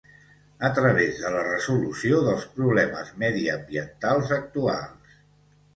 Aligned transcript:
a 0.69 0.69
través 0.77 1.19
de 1.25 1.33
la 1.35 1.43
resolució 1.49 2.23
dels 2.31 2.49
problemes 2.57 3.13
mediambientals 3.27 4.35
actuals 4.43 5.21